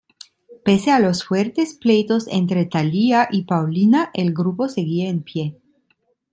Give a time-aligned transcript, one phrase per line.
[0.65, 5.61] Pese a los fuertes pleitos entre Thalía y Paulina, el grupo seguía en pie.